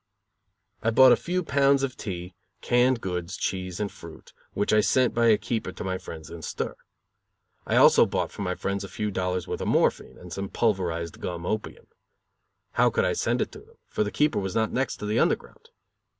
I 0.81 0.89
bought 0.89 1.11
a 1.11 1.15
few 1.15 1.43
pounds 1.43 1.83
of 1.83 1.95
tea, 1.95 2.33
canned 2.61 3.01
goods, 3.01 3.37
cheese 3.37 3.79
and 3.79 3.91
fruit, 3.91 4.33
which 4.53 4.73
I 4.73 4.81
sent 4.81 5.13
by 5.13 5.27
a 5.27 5.37
keeper 5.37 5.71
to 5.73 5.83
my 5.83 5.99
friends 5.99 6.31
in 6.31 6.41
stir. 6.41 6.75
I 7.67 7.75
also 7.75 8.07
bought 8.07 8.31
for 8.31 8.41
my 8.41 8.55
friends 8.55 8.83
a 8.83 8.87
few 8.87 9.11
dollars' 9.11 9.47
worth 9.47 9.61
of 9.61 9.67
morphine 9.67 10.17
and 10.17 10.33
some 10.33 10.49
pulverized 10.49 11.19
gum 11.21 11.45
opium. 11.45 11.85
How 12.71 12.89
could 12.89 13.05
I 13.05 13.13
send 13.13 13.43
it 13.43 13.51
to 13.51 13.59
them, 13.59 13.75
for 13.89 14.03
the 14.03 14.09
keeper 14.09 14.39
was 14.39 14.55
not 14.55 14.71
"next" 14.71 14.97
to 14.97 15.05
the 15.05 15.19
Underground? 15.19 15.69